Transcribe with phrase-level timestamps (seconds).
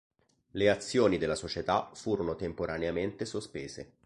[0.53, 3.97] Le azioni della società furono temporaneamente sospese.